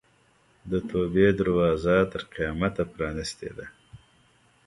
د 0.71 0.73
توبې 0.89 1.27
دروازه 1.39 1.95
تر 2.11 2.21
قیامته 2.33 2.83
پرانستې 2.93 3.49
ده. 3.57 3.65